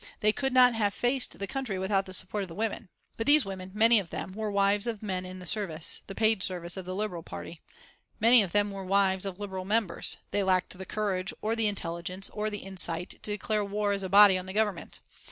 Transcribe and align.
They 0.21 0.31
could 0.33 0.51
not 0.51 0.73
have 0.73 0.95
faced 0.95 1.37
the 1.37 1.45
country 1.45 1.77
without 1.77 2.07
the 2.07 2.13
support 2.15 2.41
of 2.43 2.47
the 2.47 2.55
women. 2.55 2.89
But 3.17 3.27
these 3.27 3.45
women, 3.45 3.69
many 3.75 3.99
of 3.99 4.09
them, 4.09 4.31
were 4.31 4.49
wives 4.49 4.87
of 4.87 5.03
men 5.03 5.27
in 5.27 5.37
the 5.37 5.45
service, 5.45 6.01
the 6.07 6.15
paid 6.15 6.41
service 6.41 6.75
of 6.75 6.85
the 6.85 6.95
Liberal 6.95 7.21
Party. 7.21 7.61
Many 8.19 8.41
of 8.41 8.51
them 8.51 8.71
were 8.71 8.83
wives 8.83 9.27
of 9.27 9.39
Liberal 9.39 9.63
members. 9.63 10.17
They 10.31 10.41
lacked 10.41 10.75
the 10.75 10.87
courage, 10.87 11.35
or 11.39 11.55
the 11.55 11.67
intelligence, 11.67 12.31
or 12.31 12.49
the 12.49 12.63
insight, 12.65 13.11
to 13.11 13.19
declare 13.19 13.63
war 13.63 13.91
as 13.91 14.01
a 14.01 14.09
body 14.09 14.39
on 14.39 14.47
the 14.47 14.53
Government. 14.53 15.01